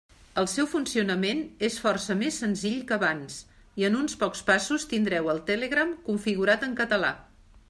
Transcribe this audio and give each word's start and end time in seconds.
El 0.43 0.47
seu 0.51 0.67
funcionament 0.69 1.43
és 1.67 1.77
força 1.83 2.15
més 2.23 2.39
senzill 2.45 2.79
que 2.93 2.97
abans 2.97 3.37
i 3.83 3.87
en 3.91 4.01
uns 4.01 4.19
pocs 4.25 4.45
passos 4.51 4.91
tindreu 4.95 5.33
el 5.37 5.45
Telegram 5.53 5.97
configurat 6.11 6.69
en 6.71 6.79
català. 6.83 7.19